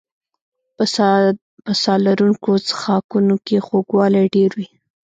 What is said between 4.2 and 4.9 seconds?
ډېر وي.